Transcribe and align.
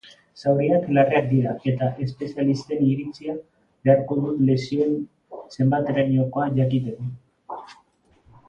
Zauriak 0.43 0.85
larriak 0.97 1.25
dira, 1.33 1.51
eta 1.71 1.89
espazialisten 2.05 2.81
iritzia 2.93 3.35
beharko 3.89 4.17
dut 4.23 4.41
lesioen 4.49 4.97
zenbaterainokoa 5.59 6.49
jakiteko. 6.59 7.63